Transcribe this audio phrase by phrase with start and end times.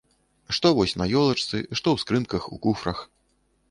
[0.57, 3.09] Што вось на елачцы, што ў скрынках, у куфрах.